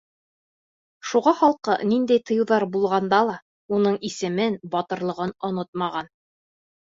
[1.09, 3.35] Шуға халҡы, ниндәй тыйыуҙар булғанда ла,
[3.77, 6.11] уның исемен, батырлығын онотмаған.